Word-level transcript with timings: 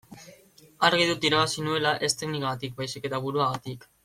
Argi 0.87 1.05
dut 1.09 1.27
irabazi 1.29 1.67
nuela 1.67 1.93
ez 2.09 2.11
teknikagatik 2.23 2.77
baizik 2.81 3.09
eta 3.11 3.25
buruagatik. 3.29 3.91